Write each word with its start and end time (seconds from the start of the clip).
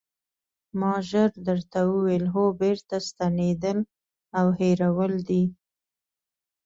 ما 0.79 0.93
ژر 1.09 1.31
درته 1.47 1.79
وویل: 1.91 2.25
هو 2.33 2.43
بېرته 2.61 2.95
ستنېدل 3.09 3.77
او 4.39 4.47
هېرول 4.59 5.13
دي. 5.29 5.43